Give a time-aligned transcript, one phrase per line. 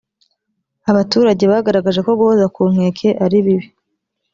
[0.91, 3.67] abaturage bagaragaje ko guhoza kunkeke aribibi.